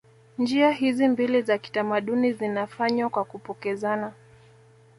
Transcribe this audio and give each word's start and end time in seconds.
Njia 0.37 0.71
hizi 0.71 1.07
mbili 1.07 1.41
za 1.41 1.57
kitamaduni 1.57 2.33
zinafanywa 2.33 3.09
kwa 3.09 3.23
kupokezana 3.25 4.13